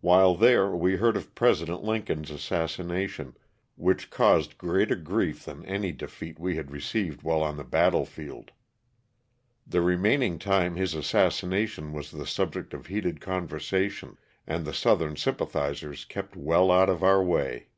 While 0.00 0.34
there 0.34 0.70
we 0.74 0.96
heard 0.96 1.14
of 1.14 1.34
President 1.34 1.84
Lincoln's 1.84 2.30
assassination, 2.30 3.36
which 3.76 4.08
caused 4.08 4.56
greater 4.56 4.94
grief 4.96 5.44
than 5.44 5.62
any 5.66 5.92
defeat 5.92 6.38
we 6.38 6.56
had 6.56 6.70
received 6.70 7.22
while 7.22 7.42
on 7.42 7.58
the 7.58 7.64
battlefield. 7.64 8.52
The 9.66 9.82
remaining 9.82 10.38
time 10.38 10.76
his 10.76 10.94
assassination 10.94 11.92
was 11.92 12.10
the 12.10 12.24
subject 12.26 12.72
of 12.72 12.86
heated 12.86 13.20
conversation, 13.20 14.16
and 14.46 14.64
the 14.64 14.72
southern 14.72 15.16
sympathizers 15.16 16.06
kept 16.06 16.34
well 16.34 16.70
out 16.72 16.88
of 16.88 17.02
our 17.02 17.22
way. 17.22 17.68